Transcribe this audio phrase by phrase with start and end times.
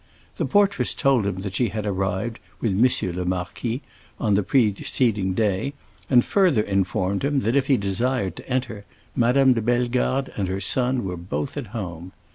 [0.37, 3.15] The portress told him that she had arrived, with M.
[3.15, 3.83] le Marquis,
[4.19, 5.75] on the preceding day,
[6.09, 8.83] and further informed him that if he desired to enter,
[9.15, 12.13] Madame de Bellegarde and her son were both at home.